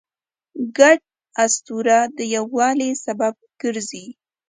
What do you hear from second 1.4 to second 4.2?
اسطوره د یووالي سبب ګرځي.